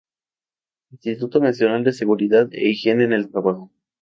Instituto 0.89 1.39
Nacional 1.39 1.83
de 1.83 1.93
Seguridad 1.93 2.49
e 2.53 2.69
Higiene 2.69 3.03
en 3.03 3.13
el 3.13 3.29
Trabajo. 3.29 3.69